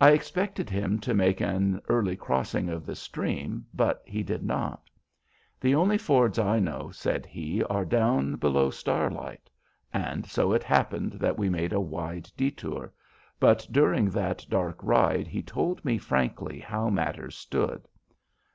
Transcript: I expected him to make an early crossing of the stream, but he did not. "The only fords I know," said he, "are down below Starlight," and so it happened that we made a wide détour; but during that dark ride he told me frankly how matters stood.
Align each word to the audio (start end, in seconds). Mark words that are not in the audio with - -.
I 0.00 0.12
expected 0.12 0.70
him 0.70 0.98
to 1.00 1.12
make 1.12 1.42
an 1.42 1.82
early 1.86 2.16
crossing 2.16 2.70
of 2.70 2.86
the 2.86 2.96
stream, 2.96 3.66
but 3.74 4.02
he 4.06 4.22
did 4.22 4.42
not. 4.42 4.88
"The 5.60 5.74
only 5.74 5.98
fords 5.98 6.38
I 6.38 6.58
know," 6.58 6.90
said 6.90 7.26
he, 7.26 7.62
"are 7.64 7.84
down 7.84 8.36
below 8.36 8.70
Starlight," 8.70 9.50
and 9.92 10.24
so 10.24 10.54
it 10.54 10.62
happened 10.64 11.20
that 11.20 11.36
we 11.38 11.50
made 11.50 11.74
a 11.74 11.80
wide 11.80 12.30
détour; 12.34 12.92
but 13.38 13.66
during 13.70 14.06
that 14.08 14.42
dark 14.48 14.78
ride 14.82 15.26
he 15.26 15.42
told 15.42 15.84
me 15.84 15.98
frankly 15.98 16.58
how 16.58 16.88
matters 16.88 17.36
stood. 17.36 17.86